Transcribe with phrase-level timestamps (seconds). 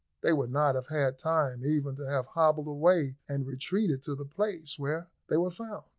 [0.23, 4.25] They would not have had time even to have hobbled away and retreated to the
[4.25, 5.83] place where they were found.